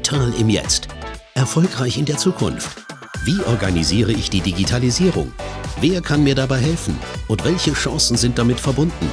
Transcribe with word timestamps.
Digital 0.00 0.32
im 0.40 0.48
Jetzt. 0.48 0.88
Erfolgreich 1.34 1.98
in 1.98 2.06
der 2.06 2.16
Zukunft. 2.16 2.86
Wie 3.24 3.38
organisiere 3.44 4.12
ich 4.12 4.30
die 4.30 4.40
Digitalisierung? 4.40 5.30
Wer 5.78 6.00
kann 6.00 6.24
mir 6.24 6.34
dabei 6.34 6.56
helfen? 6.56 6.98
Und 7.28 7.44
welche 7.44 7.74
Chancen 7.74 8.16
sind 8.16 8.38
damit 8.38 8.58
verbunden? 8.58 9.10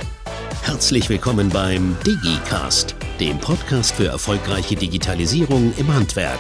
Herzlich 0.64 1.10
willkommen 1.10 1.50
beim 1.50 1.98
DigiCast, 2.06 2.96
dem 3.20 3.38
Podcast 3.38 3.96
für 3.96 4.08
erfolgreiche 4.08 4.78
Digitalisierung 4.78 5.74
im 5.76 5.94
Handwerk. 5.94 6.40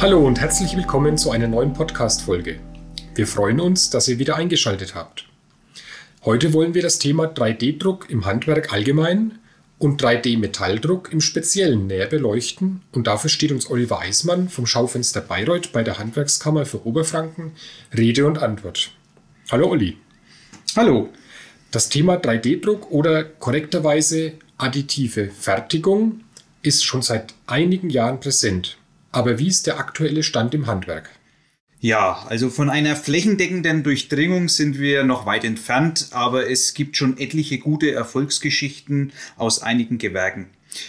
Hallo 0.00 0.24
und 0.24 0.38
herzlich 0.38 0.76
willkommen 0.76 1.18
zu 1.18 1.32
einer 1.32 1.48
neuen 1.48 1.72
Podcast-Folge. 1.72 2.60
Wir 3.16 3.26
freuen 3.26 3.58
uns, 3.58 3.90
dass 3.90 4.06
ihr 4.06 4.20
wieder 4.20 4.36
eingeschaltet 4.36 4.94
habt. 4.94 5.27
Heute 6.28 6.52
wollen 6.52 6.74
wir 6.74 6.82
das 6.82 6.98
Thema 6.98 7.24
3D-Druck 7.24 8.10
im 8.10 8.26
Handwerk 8.26 8.70
allgemein 8.70 9.38
und 9.78 10.02
3D-Metalldruck 10.02 11.10
im 11.10 11.22
Speziellen 11.22 11.86
näher 11.86 12.06
beleuchten 12.06 12.82
und 12.92 13.06
dafür 13.06 13.30
steht 13.30 13.50
uns 13.50 13.70
Oliver 13.70 14.00
Eismann 14.00 14.50
vom 14.50 14.66
Schaufenster 14.66 15.22
Bayreuth 15.22 15.72
bei 15.72 15.82
der 15.82 15.98
Handwerkskammer 15.98 16.66
für 16.66 16.86
Oberfranken 16.86 17.52
Rede 17.96 18.26
und 18.26 18.42
Antwort. 18.42 18.90
Hallo 19.50 19.70
Olli. 19.70 19.96
Hallo. 20.76 21.08
Das 21.70 21.88
Thema 21.88 22.16
3D-Druck 22.16 22.90
oder 22.90 23.24
korrekterweise 23.24 24.34
additive 24.58 25.30
Fertigung 25.30 26.24
ist 26.60 26.84
schon 26.84 27.00
seit 27.00 27.32
einigen 27.46 27.88
Jahren 27.88 28.20
präsent. 28.20 28.76
Aber 29.12 29.38
wie 29.38 29.48
ist 29.48 29.66
der 29.66 29.78
aktuelle 29.78 30.22
Stand 30.22 30.52
im 30.52 30.66
Handwerk? 30.66 31.08
Ja, 31.80 32.24
also 32.28 32.50
von 32.50 32.70
einer 32.70 32.96
flächendeckenden 32.96 33.84
Durchdringung 33.84 34.48
sind 34.48 34.80
wir 34.80 35.04
noch 35.04 35.26
weit 35.26 35.44
entfernt, 35.44 36.08
aber 36.10 36.50
es 36.50 36.74
gibt 36.74 36.96
schon 36.96 37.18
etliche 37.18 37.58
gute 37.58 37.92
Erfolgsgeschichten 37.92 39.12
aus 39.36 39.62
einigen 39.62 39.98
Gewerken. 39.98 40.46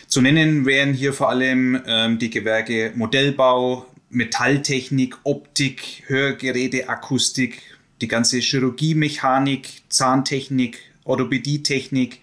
Zu 0.07 0.21
nennen 0.21 0.65
wären 0.65 0.93
hier 0.95 1.13
vor 1.13 1.29
allem 1.29 1.79
ähm, 1.85 2.17
die 2.17 2.31
Gewerke 2.31 2.91
Modellbau, 2.95 3.85
Metalltechnik, 4.09 5.17
Optik, 5.23 6.03
Hörgeräte, 6.07 6.89
Akustik, 6.89 7.61
die 8.01 8.07
ganze 8.07 8.39
Chirurgie-Mechanik, 8.39 9.83
Zahntechnik, 9.89 10.79
Orthopädietechnik, 11.03 12.21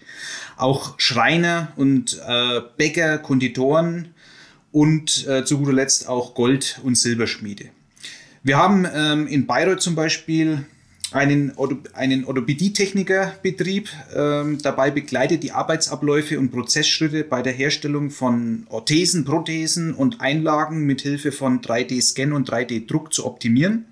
auch 0.57 0.99
Schreiner 0.99 1.71
und 1.77 2.21
äh, 2.27 2.59
Bäcker, 2.75 3.17
Konditoren 3.19 4.09
und 4.73 5.25
äh, 5.25 5.45
zu 5.45 5.59
guter 5.59 5.73
Letzt 5.73 6.09
auch 6.09 6.33
Gold- 6.35 6.81
und 6.83 6.97
Silberschmiede. 6.97 7.69
Wir 8.47 8.57
haben 8.57 8.87
ähm, 8.95 9.27
in 9.27 9.45
Bayreuth 9.45 9.81
zum 9.81 9.95
Beispiel 9.95 10.63
einen, 11.11 11.51
einen 11.91 12.23
Orthopädietechnikerbetrieb. 12.23 13.89
Ähm, 14.15 14.59
dabei 14.61 14.89
begleitet 14.89 15.43
die 15.43 15.51
Arbeitsabläufe 15.51 16.39
und 16.39 16.49
Prozessschritte 16.49 17.25
bei 17.25 17.41
der 17.41 17.51
Herstellung 17.51 18.09
von 18.09 18.65
Orthesen, 18.69 19.25
Prothesen 19.25 19.93
und 19.93 20.21
Einlagen 20.21 20.85
mit 20.85 21.01
Hilfe 21.01 21.33
von 21.33 21.59
3D-Scan 21.59 22.31
und 22.31 22.49
3D-Druck 22.49 23.13
zu 23.13 23.25
optimieren. 23.25 23.83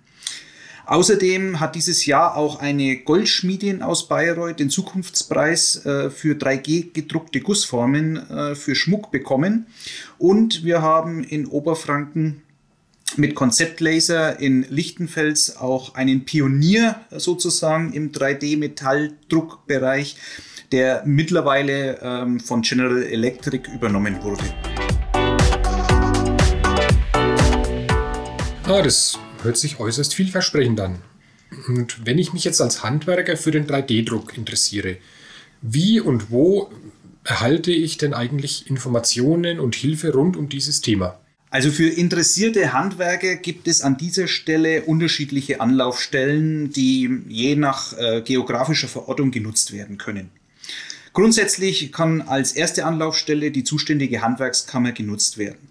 Außerdem 0.86 1.60
hat 1.60 1.76
dieses 1.76 2.06
Jahr 2.06 2.38
auch 2.38 2.62
eine 2.62 2.96
Goldschmiedin 2.96 3.82
aus 3.82 4.08
Bayreuth 4.08 4.62
den 4.62 4.70
Zukunftspreis 4.70 5.86
äh, 5.86 6.10
für 6.10 6.36
3G 6.38 6.94
gedruckte 6.94 7.42
Gussformen 7.42 8.18
äh, 8.30 8.56
für 8.56 8.76
Schmuck 8.76 9.12
bekommen. 9.12 9.66
Und 10.18 10.64
wir 10.64 10.82
haben 10.82 11.26
in 11.26 11.46
Oberfranken 11.46 12.42
mit 13.18 13.36
Konzeptlaser 13.36 14.40
in 14.40 14.66
Lichtenfels 14.70 15.58
auch 15.58 15.96
einen 15.96 16.26
Pionier 16.26 17.02
sozusagen 17.12 17.94
im 17.94 18.12
3D-Metalldruckbereich, 18.12 20.18
der 20.72 21.04
mittlerweile 21.06 22.00
ähm, 22.02 22.40
von 22.40 22.62
General 22.62 23.04
Electric 23.04 23.70
übernommen 23.74 24.22
wurde. 24.22 24.44
Ah, 28.68 28.82
das 28.82 29.20
hört 29.44 29.58
sich 29.58 29.80
äußerst 29.80 30.16
vielversprechend 30.16 30.80
an. 30.80 30.98
Und 31.68 32.06
wenn 32.06 32.18
ich 32.18 32.34
mich 32.34 32.44
jetzt 32.44 32.60
als 32.60 32.84
Handwerker 32.84 33.38
für 33.38 33.52
den 33.52 33.68
3D-Druck 33.68 34.38
interessiere, 34.38 34.98
wie 35.62 36.00
und 36.00 36.32
wo 36.32 36.72
erhalte 37.24 37.72
ich 37.72 37.98
denn 37.98 38.14
eigentlich 38.14 38.70
Informationen 38.70 39.60
und 39.60 39.76
Hilfe 39.76 40.14
rund 40.14 40.36
um 40.36 40.50
dieses 40.50 40.82
Thema? 40.82 41.20
Also 41.50 41.72
für 41.72 41.88
interessierte 41.88 42.74
Handwerker 42.74 43.36
gibt 43.36 43.68
es 43.68 43.82
an 43.82 43.98
dieser 43.98 44.28
Stelle 44.28 44.84
unterschiedliche 44.84 45.62
Anlaufstellen, 45.62 46.72
die 46.72 47.22
je 47.30 47.56
nach 47.56 47.98
äh, 47.98 48.22
geografischer 48.22 48.88
Verortung 48.88 49.32
genutzt 49.32 49.72
werden 49.72 49.98
können. 49.98 50.32
Grundsätzlich 51.14 51.94
kann 51.94 52.22
als 52.22 52.52
erste 52.52 52.84
Anlaufstelle 52.84 53.52
die 53.52 53.64
zuständige 53.64 54.22
Handwerkskammer 54.22 54.92
genutzt 54.92 55.38
werden. 55.38 55.70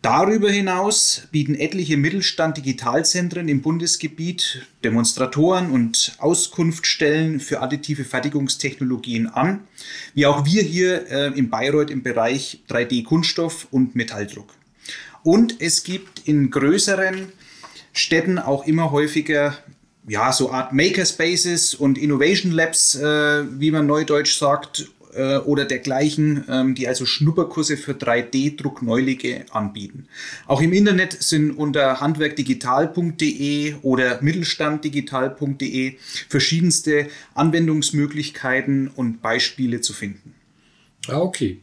Darüber 0.00 0.48
hinaus 0.48 1.22
bieten 1.32 1.56
etliche 1.56 1.96
Mittelstand-Digitalzentren 1.96 3.48
im 3.48 3.62
Bundesgebiet 3.62 4.66
Demonstratoren 4.84 5.70
und 5.72 6.14
Auskunftsstellen 6.18 7.40
für 7.40 7.60
additive 7.60 8.04
Fertigungstechnologien 8.04 9.26
an, 9.26 9.60
wie 10.14 10.26
auch 10.26 10.46
wir 10.46 10.62
hier 10.62 11.10
äh, 11.10 11.36
in 11.36 11.50
Bayreuth 11.50 11.90
im 11.90 12.04
Bereich 12.04 12.60
3D-Kunststoff 12.70 13.66
und 13.72 13.96
Metalldruck. 13.96 14.57
Und 15.28 15.60
es 15.60 15.84
gibt 15.84 16.26
in 16.26 16.50
größeren 16.50 17.30
Städten 17.92 18.38
auch 18.38 18.66
immer 18.66 18.92
häufiger 18.92 19.58
ja, 20.06 20.32
so 20.32 20.50
Art 20.50 20.72
Makerspaces 20.72 21.74
und 21.74 21.98
Innovation 21.98 22.50
Labs, 22.50 22.94
äh, 22.94 23.44
wie 23.60 23.70
man 23.70 23.86
neudeutsch 23.86 24.38
sagt, 24.38 24.88
äh, 25.12 25.36
oder 25.36 25.66
dergleichen, 25.66 26.44
ähm, 26.48 26.74
die 26.74 26.88
also 26.88 27.04
Schnupperkurse 27.04 27.76
für 27.76 27.92
3D-Druck 27.92 28.80
Neulinge 28.80 29.44
anbieten. 29.50 30.08
Auch 30.46 30.62
im 30.62 30.72
Internet 30.72 31.22
sind 31.22 31.50
unter 31.50 32.00
handwerkdigital.de 32.00 33.74
oder 33.82 34.22
mittelstanddigital.de 34.22 35.96
verschiedenste 36.30 37.08
Anwendungsmöglichkeiten 37.34 38.88
und 38.88 39.20
Beispiele 39.20 39.82
zu 39.82 39.92
finden. 39.92 40.34
Ah, 41.06 41.18
okay. 41.18 41.60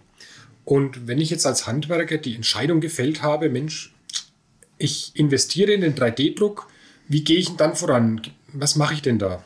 Und 0.65 1.07
wenn 1.07 1.21
ich 1.21 1.29
jetzt 1.29 1.45
als 1.45 1.67
Handwerker 1.67 2.17
die 2.17 2.35
Entscheidung 2.35 2.81
gefällt 2.81 3.21
habe, 3.21 3.49
Mensch, 3.49 3.93
ich 4.77 5.11
investiere 5.13 5.71
in 5.71 5.81
den 5.81 5.95
3D-Druck, 5.95 6.67
wie 7.07 7.23
gehe 7.23 7.37
ich 7.37 7.47
denn 7.47 7.57
dann 7.57 7.75
voran? 7.75 8.21
Was 8.51 8.75
mache 8.75 8.95
ich 8.95 9.01
denn 9.01 9.19
da? 9.19 9.43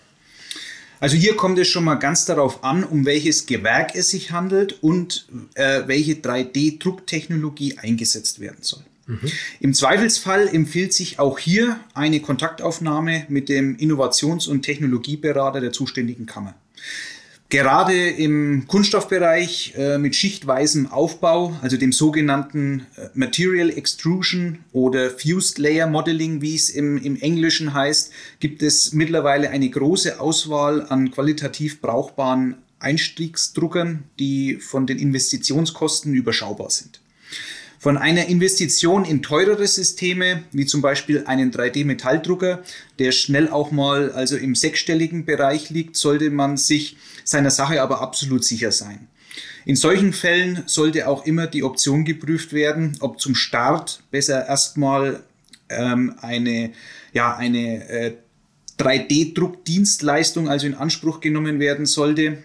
Also 1.01 1.15
hier 1.15 1.35
kommt 1.35 1.57
es 1.59 1.67
schon 1.67 1.83
mal 1.83 1.95
ganz 1.95 2.25
darauf 2.25 2.63
an, 2.63 2.83
um 2.83 3.05
welches 3.05 3.45
Gewerk 3.45 3.95
es 3.95 4.09
sich 4.09 4.31
handelt 4.31 4.81
und 4.83 5.27
äh, 5.55 5.83
welche 5.87 6.13
3D-Drucktechnologie 6.13 7.77
eingesetzt 7.77 8.39
werden 8.39 8.59
soll. 8.61 8.83
Mhm. 9.07 9.31
Im 9.59 9.73
Zweifelsfall 9.73 10.47
empfiehlt 10.47 10.93
sich 10.93 11.19
auch 11.19 11.39
hier 11.39 11.79
eine 11.93 12.19
Kontaktaufnahme 12.19 13.25
mit 13.29 13.49
dem 13.49 13.77
Innovations- 13.77 14.47
und 14.47 14.61
Technologieberater 14.61 15.61
der 15.61 15.71
zuständigen 15.71 16.25
Kammer. 16.25 16.55
Gerade 17.49 18.09
im 18.09 18.67
Kunststoffbereich 18.67 19.73
äh, 19.75 19.97
mit 19.97 20.15
schichtweisem 20.15 20.85
Aufbau, 20.85 21.57
also 21.63 21.77
dem 21.77 21.91
sogenannten 21.91 22.85
äh, 22.95 23.09
Material 23.15 23.71
Extrusion 23.71 24.59
oder 24.71 25.09
Fused 25.09 25.57
Layer 25.57 25.87
Modeling, 25.87 26.43
wie 26.43 26.53
es 26.53 26.69
im, 26.69 26.99
im 26.99 27.19
Englischen 27.19 27.73
heißt, 27.73 28.11
gibt 28.39 28.61
es 28.61 28.93
mittlerweile 28.93 29.49
eine 29.49 29.67
große 29.67 30.19
Auswahl 30.19 30.85
an 30.89 31.09
qualitativ 31.09 31.81
brauchbaren 31.81 32.57
Einstiegsdruckern, 32.77 34.03
die 34.19 34.57
von 34.57 34.85
den 34.85 34.99
Investitionskosten 34.99 36.13
überschaubar 36.13 36.69
sind. 36.69 37.01
Von 37.79 37.97
einer 37.97 38.25
Investition 38.25 39.05
in 39.05 39.23
teurere 39.23 39.65
Systeme, 39.65 40.43
wie 40.51 40.65
zum 40.65 40.81
Beispiel 40.81 41.23
einen 41.25 41.49
3D-Metalldrucker, 41.49 42.61
der 42.99 43.13
schnell 43.13 43.49
auch 43.49 43.71
mal 43.71 44.11
also 44.11 44.35
im 44.35 44.53
sechsstelligen 44.53 45.23
Bereich 45.23 45.69
liegt, 45.69 45.95
sollte 45.95 46.29
man 46.29 46.57
sich 46.57 46.97
seiner 47.23 47.51
Sache 47.51 47.81
aber 47.81 48.01
absolut 48.01 48.43
sicher 48.43 48.73
sein. 48.73 49.07
In 49.65 49.77
solchen 49.77 50.11
Fällen 50.11 50.63
sollte 50.65 51.07
auch 51.07 51.25
immer 51.25 51.47
die 51.47 51.63
Option 51.63 52.03
geprüft 52.03 52.51
werden, 52.51 52.97
ob 52.99 53.21
zum 53.21 53.33
Start 53.33 54.03
besser 54.11 54.45
erstmal 54.45 55.23
ähm, 55.69 56.15
eine, 56.19 56.71
ja, 57.13 57.37
eine 57.37 57.87
äh, 57.87 58.13
3D-Druckdienstleistung 58.77 60.49
also 60.49 60.67
in 60.67 60.75
Anspruch 60.75 61.21
genommen 61.21 61.59
werden 61.59 61.85
sollte, 61.85 62.39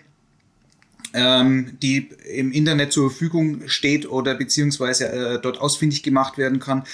ähm, 1.15 1.79
die 1.81 2.11
im 2.35 2.53
Internet 2.53 2.93
zur 2.93 3.11
Verfügung 3.11 3.63
steht 3.69 4.11
oder 4.11 4.35
beziehungsweise 4.35 5.09
äh, 5.09 5.41
dort 5.41 5.61
ausfindig 5.61 6.03
gemacht 6.03 6.37
werden 6.37 6.59
kann 6.59 6.85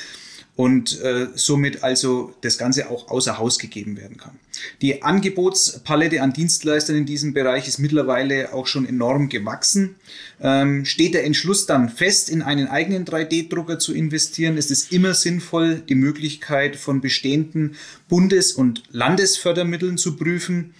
und 0.61 1.01
äh, 1.01 1.29
somit 1.35 1.83
also 1.83 2.35
das 2.43 2.59
Ganze 2.59 2.91
auch 2.91 3.09
außer 3.09 3.39
Haus 3.39 3.59
gegeben 3.59 3.97
werden 3.97 4.19
kann. 4.19 4.39
Die 4.83 5.03
Angebotspalette 5.03 6.21
an 6.21 6.35
Dienstleistern 6.35 6.97
in 6.97 7.07
diesem 7.07 7.33
Bereich 7.33 7.67
ist 7.67 7.79
mittlerweile 7.79 8.53
auch 8.53 8.67
schon 8.67 8.87
enorm 8.87 9.31
gewachsen. 9.31 9.97
Ähm, 10.39 10.85
steht 10.85 11.15
der 11.15 11.25
Entschluss 11.25 11.65
dann 11.65 11.89
fest, 11.89 12.29
in 12.29 12.43
einen 12.43 12.69
eigenen 12.69 13.07
3D-Drucker 13.07 13.79
zu 13.79 13.95
investieren, 13.95 14.59
ist 14.59 14.71
es 14.71 14.93
immer 14.93 15.15
sinnvoll, 15.15 15.83
die 15.89 15.95
Möglichkeit 15.95 16.77
von 16.77 17.01
bestehenden 17.01 17.77
Bundes- 18.11 18.53
und 18.53 18.83
Landesfördermitteln 18.91 19.97
zu 19.97 20.17
prüfen. 20.17 20.75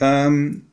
Ähm, 0.00 0.66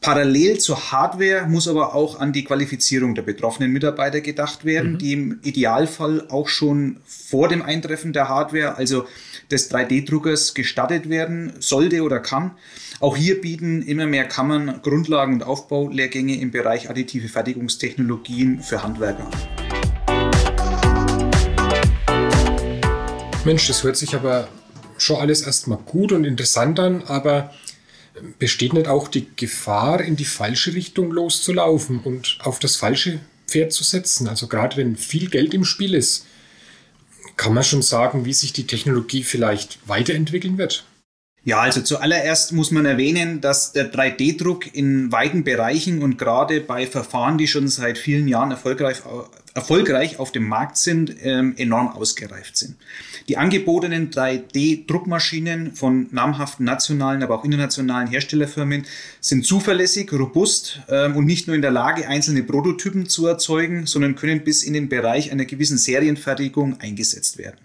Parallel 0.00 0.58
zur 0.58 0.92
Hardware 0.92 1.46
muss 1.46 1.68
aber 1.68 1.94
auch 1.94 2.18
an 2.20 2.32
die 2.32 2.42
Qualifizierung 2.44 3.14
der 3.14 3.20
betroffenen 3.20 3.70
Mitarbeiter 3.70 4.22
gedacht 4.22 4.64
werden, 4.64 4.92
mhm. 4.92 4.98
die 4.98 5.12
im 5.12 5.40
Idealfall 5.42 6.26
auch 6.30 6.48
schon 6.48 6.96
vor 7.04 7.48
dem 7.48 7.60
Eintreffen 7.60 8.14
der 8.14 8.30
Hardware, 8.30 8.76
also 8.76 9.04
des 9.50 9.70
3D-Druckers, 9.70 10.54
gestattet 10.54 11.10
werden 11.10 11.52
sollte 11.58 12.02
oder 12.02 12.18
kann. 12.18 12.52
Auch 13.00 13.14
hier 13.14 13.42
bieten 13.42 13.82
immer 13.82 14.06
mehr 14.06 14.24
Kammern 14.24 14.80
Grundlagen- 14.80 15.34
und 15.34 15.42
Aufbaulehrgänge 15.42 16.40
im 16.40 16.50
Bereich 16.50 16.88
additive 16.88 17.28
Fertigungstechnologien 17.28 18.62
für 18.62 18.82
Handwerker 18.82 19.26
an. 19.26 19.32
Mensch, 23.44 23.66
das 23.68 23.84
hört 23.84 23.98
sich 23.98 24.14
aber 24.14 24.48
schon 24.96 25.16
alles 25.16 25.42
erstmal 25.42 25.78
gut 25.84 26.12
und 26.12 26.24
interessant 26.24 26.80
an, 26.80 27.02
aber 27.06 27.52
besteht 28.38 28.72
nicht 28.72 28.88
auch 28.88 29.08
die 29.08 29.26
Gefahr, 29.36 30.00
in 30.00 30.16
die 30.16 30.24
falsche 30.24 30.74
Richtung 30.74 31.10
loszulaufen 31.10 32.00
und 32.00 32.38
auf 32.42 32.58
das 32.58 32.76
falsche 32.76 33.20
Pferd 33.46 33.72
zu 33.72 33.84
setzen? 33.84 34.28
Also 34.28 34.46
gerade 34.46 34.76
wenn 34.76 34.96
viel 34.96 35.28
Geld 35.28 35.54
im 35.54 35.64
Spiel 35.64 35.94
ist, 35.94 36.26
kann 37.36 37.54
man 37.54 37.64
schon 37.64 37.82
sagen, 37.82 38.24
wie 38.24 38.34
sich 38.34 38.52
die 38.52 38.66
Technologie 38.66 39.22
vielleicht 39.22 39.78
weiterentwickeln 39.86 40.58
wird? 40.58 40.84
Ja, 41.42 41.60
also 41.60 41.80
zuallererst 41.80 42.52
muss 42.52 42.70
man 42.70 42.84
erwähnen, 42.84 43.40
dass 43.40 43.72
der 43.72 43.90
3D-Druck 43.90 44.74
in 44.74 45.10
weiten 45.10 45.42
Bereichen 45.42 46.02
und 46.02 46.18
gerade 46.18 46.60
bei 46.60 46.86
Verfahren, 46.86 47.38
die 47.38 47.48
schon 47.48 47.66
seit 47.68 47.96
vielen 47.96 48.28
Jahren 48.28 48.50
erfolgreich, 48.50 48.98
erfolgreich 49.54 50.18
auf 50.18 50.32
dem 50.32 50.46
Markt 50.46 50.76
sind, 50.76 51.16
ähm, 51.22 51.54
enorm 51.56 51.88
ausgereift 51.88 52.58
sind. 52.58 52.76
Die 53.28 53.38
angebotenen 53.38 54.10
3D-Druckmaschinen 54.10 55.74
von 55.74 56.08
namhaften 56.10 56.66
nationalen, 56.66 57.22
aber 57.22 57.36
auch 57.36 57.44
internationalen 57.44 58.08
Herstellerfirmen 58.08 58.84
sind 59.22 59.46
zuverlässig, 59.46 60.12
robust 60.12 60.80
ähm, 60.90 61.16
und 61.16 61.24
nicht 61.24 61.46
nur 61.46 61.56
in 61.56 61.62
der 61.62 61.70
Lage, 61.70 62.06
einzelne 62.06 62.42
Prototypen 62.42 63.08
zu 63.08 63.26
erzeugen, 63.26 63.86
sondern 63.86 64.14
können 64.14 64.44
bis 64.44 64.62
in 64.62 64.74
den 64.74 64.90
Bereich 64.90 65.32
einer 65.32 65.46
gewissen 65.46 65.78
Serienfertigung 65.78 66.78
eingesetzt 66.80 67.38
werden. 67.38 67.56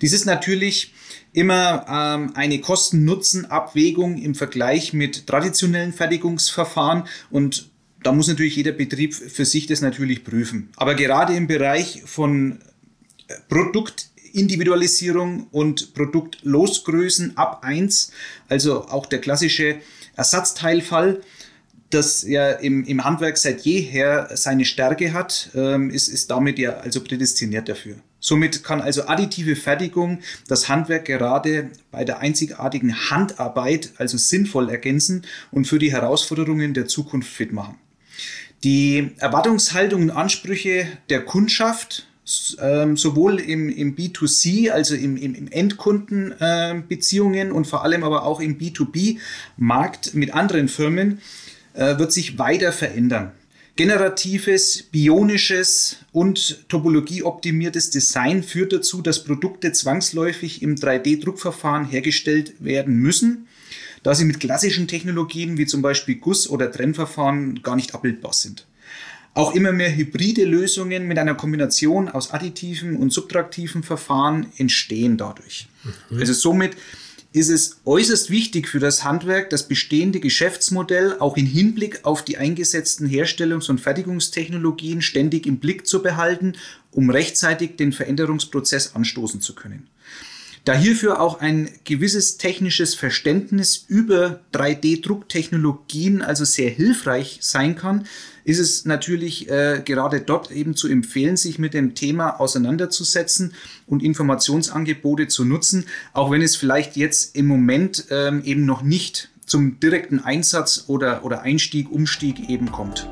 Dies 0.00 0.12
ist 0.12 0.24
natürlich 0.24 0.92
immer 1.32 1.86
ähm, 1.88 2.32
eine 2.34 2.60
Kosten-Nutzen-Abwägung 2.60 4.18
im 4.18 4.34
Vergleich 4.34 4.92
mit 4.92 5.26
traditionellen 5.26 5.92
Fertigungsverfahren 5.92 7.04
und 7.30 7.70
da 8.02 8.12
muss 8.12 8.28
natürlich 8.28 8.56
jeder 8.56 8.72
Betrieb 8.72 9.14
für 9.14 9.44
sich 9.44 9.66
das 9.66 9.80
natürlich 9.80 10.24
prüfen. 10.24 10.70
Aber 10.76 10.94
gerade 10.94 11.34
im 11.34 11.46
Bereich 11.46 12.02
von 12.06 12.60
äh, 13.28 13.34
Produktindividualisierung 13.48 15.48
und 15.50 15.94
Produktlosgrößen 15.94 17.36
ab 17.36 17.60
1, 17.62 18.12
also 18.48 18.88
auch 18.88 19.06
der 19.06 19.20
klassische 19.20 19.76
Ersatzteilfall, 20.16 21.20
das 21.90 22.22
ja 22.22 22.50
im, 22.50 22.84
im 22.84 23.04
Handwerk 23.04 23.38
seit 23.38 23.62
jeher 23.62 24.28
seine 24.34 24.64
Stärke 24.64 25.12
hat, 25.12 25.50
ähm, 25.54 25.90
ist, 25.90 26.08
ist 26.08 26.30
damit 26.30 26.58
ja 26.58 26.78
also 26.78 27.02
prädestiniert 27.02 27.68
dafür. 27.68 27.96
Somit 28.28 28.62
kann 28.62 28.80
also 28.82 29.06
additive 29.06 29.56
Fertigung 29.56 30.18
das 30.48 30.68
Handwerk 30.68 31.06
gerade 31.06 31.70
bei 31.90 32.04
der 32.04 32.18
einzigartigen 32.18 33.10
Handarbeit 33.10 33.94
also 33.96 34.18
sinnvoll 34.18 34.68
ergänzen 34.68 35.22
und 35.50 35.66
für 35.66 35.78
die 35.78 35.92
Herausforderungen 35.92 36.74
der 36.74 36.86
Zukunft 36.86 37.32
fit 37.32 37.54
machen. 37.54 37.76
Die 38.64 39.12
Erwartungshaltung 39.16 40.02
und 40.02 40.10
Ansprüche 40.10 40.86
der 41.08 41.24
Kundschaft 41.24 42.06
ähm, 42.60 42.98
sowohl 42.98 43.40
im, 43.40 43.70
im 43.70 43.96
B2C, 43.96 44.72
also 44.72 44.94
im, 44.94 45.16
im, 45.16 45.34
im 45.34 45.48
Endkundenbeziehungen 45.48 47.48
äh, 47.48 47.52
und 47.52 47.66
vor 47.66 47.82
allem 47.82 48.04
aber 48.04 48.24
auch 48.24 48.40
im 48.40 48.58
B2B-Markt 48.58 50.14
mit 50.14 50.34
anderen 50.34 50.68
Firmen, 50.68 51.22
äh, 51.72 51.98
wird 51.98 52.12
sich 52.12 52.38
weiter 52.38 52.72
verändern. 52.72 53.32
Generatives, 53.78 54.82
bionisches 54.90 55.98
und 56.10 56.68
topologieoptimiertes 56.68 57.90
Design 57.90 58.42
führt 58.42 58.72
dazu, 58.72 59.02
dass 59.02 59.22
Produkte 59.22 59.70
zwangsläufig 59.70 60.62
im 60.62 60.74
3D-Druckverfahren 60.74 61.84
hergestellt 61.84 62.54
werden 62.58 62.96
müssen, 62.96 63.46
da 64.02 64.16
sie 64.16 64.24
mit 64.24 64.40
klassischen 64.40 64.88
Technologien 64.88 65.58
wie 65.58 65.66
zum 65.66 65.80
Beispiel 65.80 66.16
Guss- 66.16 66.50
oder 66.50 66.72
Trennverfahren 66.72 67.62
gar 67.62 67.76
nicht 67.76 67.94
abbildbar 67.94 68.32
sind. 68.32 68.66
Auch 69.34 69.54
immer 69.54 69.70
mehr 69.70 69.94
hybride 69.94 70.44
Lösungen 70.44 71.06
mit 71.06 71.16
einer 71.16 71.36
Kombination 71.36 72.08
aus 72.08 72.32
additiven 72.32 72.96
und 72.96 73.12
subtraktiven 73.12 73.84
Verfahren 73.84 74.48
entstehen 74.56 75.16
dadurch. 75.16 75.68
Mhm. 76.10 76.18
Also 76.18 76.32
somit 76.32 76.76
ist 77.32 77.50
es 77.50 77.80
äußerst 77.84 78.30
wichtig 78.30 78.68
für 78.68 78.78
das 78.78 79.04
Handwerk, 79.04 79.50
das 79.50 79.68
bestehende 79.68 80.18
Geschäftsmodell 80.18 81.16
auch 81.18 81.36
im 81.36 81.46
Hinblick 81.46 82.04
auf 82.04 82.24
die 82.24 82.38
eingesetzten 82.38 83.06
Herstellungs- 83.06 83.68
und 83.68 83.80
Fertigungstechnologien 83.80 85.02
ständig 85.02 85.46
im 85.46 85.58
Blick 85.58 85.86
zu 85.86 86.02
behalten, 86.02 86.54
um 86.90 87.10
rechtzeitig 87.10 87.76
den 87.76 87.92
Veränderungsprozess 87.92 88.94
anstoßen 88.94 89.40
zu 89.42 89.54
können. 89.54 89.88
Da 90.68 90.74
hierfür 90.74 91.22
auch 91.22 91.40
ein 91.40 91.70
gewisses 91.84 92.36
technisches 92.36 92.94
Verständnis 92.94 93.86
über 93.88 94.40
3D-Drucktechnologien 94.52 96.20
also 96.20 96.44
sehr 96.44 96.68
hilfreich 96.68 97.38
sein 97.40 97.74
kann, 97.74 98.04
ist 98.44 98.58
es 98.58 98.84
natürlich 98.84 99.48
äh, 99.48 99.80
gerade 99.82 100.20
dort 100.20 100.50
eben 100.50 100.76
zu 100.76 100.86
empfehlen, 100.86 101.38
sich 101.38 101.58
mit 101.58 101.72
dem 101.72 101.94
Thema 101.94 102.38
auseinanderzusetzen 102.38 103.54
und 103.86 104.02
Informationsangebote 104.02 105.28
zu 105.28 105.46
nutzen, 105.46 105.86
auch 106.12 106.30
wenn 106.30 106.42
es 106.42 106.54
vielleicht 106.54 106.98
jetzt 106.98 107.34
im 107.34 107.46
Moment 107.46 108.04
ähm, 108.10 108.42
eben 108.44 108.66
noch 108.66 108.82
nicht 108.82 109.30
zum 109.46 109.80
direkten 109.80 110.18
Einsatz 110.18 110.84
oder, 110.88 111.24
oder 111.24 111.40
Einstieg, 111.40 111.90
Umstieg 111.90 112.50
eben 112.50 112.70
kommt. 112.70 113.08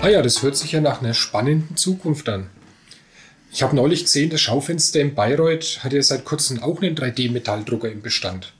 Ah 0.00 0.08
ja, 0.08 0.22
das 0.22 0.42
hört 0.42 0.56
sich 0.56 0.72
ja 0.72 0.80
nach 0.80 1.02
einer 1.02 1.12
spannenden 1.12 1.76
Zukunft 1.76 2.30
an. 2.30 2.48
Ich 3.54 3.62
habe 3.62 3.76
neulich 3.76 4.04
gesehen, 4.04 4.30
das 4.30 4.40
Schaufenster 4.40 4.98
in 5.00 5.14
Bayreuth 5.14 5.80
hat 5.84 5.92
ja 5.92 6.02
seit 6.02 6.24
kurzem 6.24 6.62
auch 6.62 6.80
einen 6.80 6.96
3D-Metalldrucker 6.96 7.90
im 7.90 8.00
Bestand. 8.00 8.54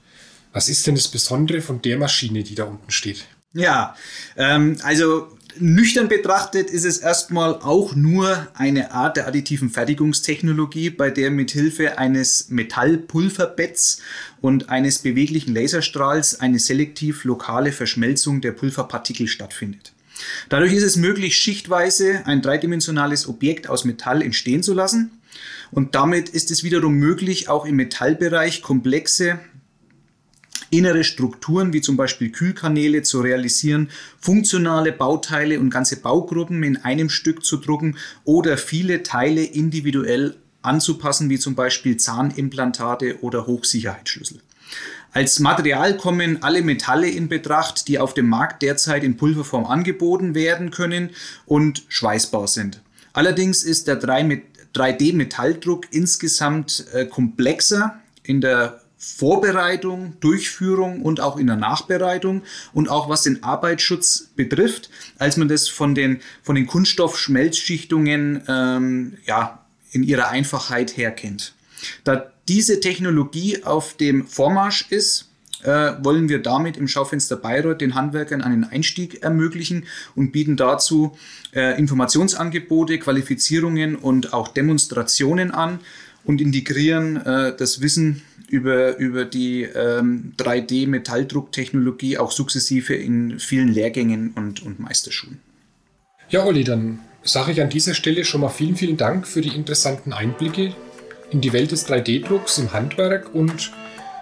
Was 0.53 0.69
ist 0.69 0.85
denn 0.85 0.93
das 0.93 1.07
Besondere 1.07 1.61
von 1.61 1.81
der 1.81 1.97
Maschine, 1.97 2.43
die 2.43 2.53
da 2.53 2.65
unten 2.65 2.91
steht? 2.91 3.25
Ja, 3.53 3.95
ähm, 4.37 4.77
also 4.83 5.35
nüchtern 5.57 6.09
betrachtet 6.09 6.69
ist 6.69 6.85
es 6.85 6.99
erstmal 6.99 7.55
auch 7.55 7.95
nur 7.95 8.47
eine 8.53 8.91
Art 8.91 9.17
der 9.17 9.27
additiven 9.27 9.71
Fertigungstechnologie, 9.71 10.91
bei 10.91 11.09
der 11.09 11.31
mithilfe 11.31 11.97
eines 11.97 12.49
Metallpulverbetts 12.49 13.99
und 14.41 14.69
eines 14.69 14.99
beweglichen 14.99 15.55
Laserstrahls 15.55 16.39
eine 16.39 16.59
selektiv 16.59 17.23
lokale 17.23 17.71
Verschmelzung 17.71 18.41
der 18.41 18.51
Pulverpartikel 18.51 19.27
stattfindet. 19.27 19.92
Dadurch 20.49 20.73
ist 20.73 20.83
es 20.83 20.95
möglich, 20.95 21.35
schichtweise 21.35 22.25
ein 22.25 22.41
dreidimensionales 22.41 23.27
Objekt 23.27 23.69
aus 23.69 23.85
Metall 23.85 24.21
entstehen 24.21 24.63
zu 24.63 24.73
lassen. 24.73 25.11
Und 25.71 25.95
damit 25.95 26.29
ist 26.29 26.51
es 26.51 26.63
wiederum 26.63 26.93
möglich, 26.95 27.49
auch 27.49 27.65
im 27.65 27.75
Metallbereich 27.75 28.61
komplexe 28.61 29.39
innere 30.69 31.03
Strukturen 31.03 31.71
wie 31.71 31.81
zum 31.81 31.97
Beispiel 31.97 32.31
Kühlkanäle 32.31 33.03
zu 33.03 33.21
realisieren, 33.21 33.89
funktionale 34.19 34.91
Bauteile 34.91 35.59
und 35.59 35.69
ganze 35.69 36.01
Baugruppen 36.01 36.63
in 36.63 36.77
einem 36.77 37.09
Stück 37.09 37.45
zu 37.45 37.57
drucken 37.57 37.97
oder 38.23 38.57
viele 38.57 39.03
Teile 39.03 39.43
individuell 39.43 40.35
anzupassen, 40.63 41.29
wie 41.29 41.37
zum 41.37 41.55
Beispiel 41.55 41.97
Zahnimplantate 41.97 43.21
oder 43.21 43.45
Hochsicherheitsschlüssel. 43.45 44.39
Als 45.13 45.39
Material 45.39 45.95
kommen 45.95 46.41
alle 46.41 46.63
Metalle 46.63 47.07
in 47.07 47.29
Betracht, 47.29 47.87
die 47.87 47.99
auf 47.99 48.15
dem 48.15 48.27
Markt 48.27 48.63
derzeit 48.63 49.03
in 49.03 49.15
Pulverform 49.15 49.65
angeboten 49.65 50.33
werden 50.33 50.71
können 50.71 51.11
und 51.45 51.83
schweißbar 51.87 52.47
sind. 52.47 52.81
Allerdings 53.13 53.63
ist 53.63 53.87
der 53.87 54.01
3D-Metalldruck 54.01 55.85
insgesamt 55.91 56.87
äh, 56.93 57.05
komplexer 57.05 57.99
in 58.23 58.41
der 58.41 58.81
Vorbereitung, 58.97 60.13
Durchführung 60.19 61.03
und 61.03 61.19
auch 61.19 61.37
in 61.37 61.45
der 61.45 61.57
Nachbereitung 61.57 62.41
und 62.73 62.89
auch 62.89 63.07
was 63.07 63.21
den 63.23 63.43
Arbeitsschutz 63.43 64.29
betrifft, 64.35 64.89
als 65.19 65.37
man 65.37 65.47
das 65.47 65.67
von 65.67 65.93
den, 65.93 66.21
von 66.41 66.55
den 66.55 66.65
Kunststoffschmelzschichtungen 66.65 68.43
ähm, 68.47 69.17
ja, 69.25 69.59
in 69.91 70.01
ihrer 70.01 70.29
Einfachheit 70.29 70.97
her 70.97 71.11
kennt. 71.11 71.53
Da 72.03 72.31
diese 72.47 72.79
Technologie 72.79 73.63
auf 73.63 73.95
dem 73.95 74.25
Vormarsch 74.27 74.85
ist, 74.89 75.29
äh, 75.63 75.93
wollen 76.01 76.29
wir 76.29 76.41
damit 76.41 76.77
im 76.77 76.87
Schaufenster 76.87 77.37
Bayreuth 77.37 77.81
den 77.81 77.95
Handwerkern 77.95 78.41
einen 78.41 78.65
Einstieg 78.65 79.23
ermöglichen 79.23 79.85
und 80.15 80.31
bieten 80.31 80.57
dazu 80.57 81.15
äh, 81.53 81.77
Informationsangebote, 81.79 82.99
Qualifizierungen 82.99 83.95
und 83.95 84.33
auch 84.33 84.49
Demonstrationen 84.49 85.51
an 85.51 85.79
und 86.25 86.41
integrieren 86.41 87.17
äh, 87.17 87.55
das 87.55 87.81
Wissen 87.81 88.23
über, 88.49 88.97
über 88.97 89.25
die 89.25 89.63
ähm, 89.63 90.33
3D-Metalldrucktechnologie 90.37 92.17
auch 92.17 92.31
sukzessive 92.31 92.93
in 92.93 93.39
vielen 93.39 93.69
Lehrgängen 93.69 94.33
und, 94.35 94.61
und 94.63 94.79
Meisterschulen. 94.79 95.39
Ja, 96.29 96.45
Olli, 96.45 96.63
dann 96.63 96.99
sage 97.23 97.51
ich 97.51 97.61
an 97.61 97.69
dieser 97.69 97.93
Stelle 97.93 98.25
schon 98.25 98.41
mal 98.41 98.49
vielen, 98.49 98.75
vielen 98.75 98.97
Dank 98.97 99.27
für 99.27 99.41
die 99.41 99.55
interessanten 99.55 100.13
Einblicke 100.13 100.75
in 101.33 101.41
die 101.41 101.51
Welt 101.51 101.71
des 101.71 101.87
3D-Drucks 101.87 102.59
im 102.59 102.71
Handwerk 102.71 103.33
und 103.33 103.71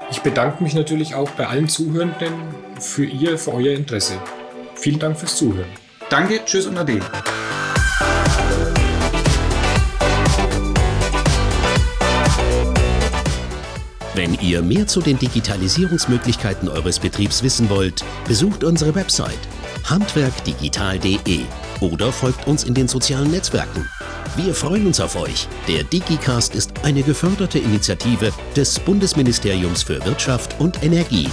Ich 0.10 0.22
bedanke 0.22 0.62
mich 0.63 0.74
natürlich 0.74 1.15
auch 1.15 1.30
bei 1.32 1.48
allen 1.48 1.70
Zuhörenden 1.70 2.34
für 2.80 3.06
Ihr, 3.06 3.38
für 3.38 3.53
euer 3.53 3.74
Interesse. 3.75 4.13
Vielen 4.75 5.00
Dank 5.00 5.18
fürs 5.18 5.38
Zuhören. 5.38 5.70
Danke, 6.10 6.41
tschüss 6.44 6.65
und 6.65 6.77
ade. 6.77 7.00
Wenn 14.13 14.34
ihr 14.41 14.62
mehr 14.62 14.88
zu 14.88 15.01
den 15.01 15.18
Digitalisierungsmöglichkeiten 15.18 16.68
eures 16.68 17.00
Betriebs 17.00 17.44
wissen 17.44 17.70
wollt, 17.70 18.03
besucht 18.27 18.65
unsere 18.65 18.94
Website 18.94 19.39
handwerkdigital.de 19.86 21.39
oder 21.80 22.12
folgt 22.12 22.46
uns 22.48 22.65
in 22.65 22.74
den 22.74 22.88
sozialen 22.89 23.32
Netzwerken. 23.32 23.88
Wir 24.38 24.56
freuen 24.56 24.88
uns 24.88 25.02
auf 25.02 25.18
euch. 25.18 25.50
Der 25.68 25.84
DigiCast 25.84 26.56
ist 26.56 26.72
eine 26.84 27.04
geförderte 27.04 27.60
Initiative 27.60 28.32
des 28.56 28.80
Bundesministeriums 28.80 29.84
für 29.84 30.04
Wirtschaft 30.06 30.58
und 30.58 30.82
Energie. 30.84 31.28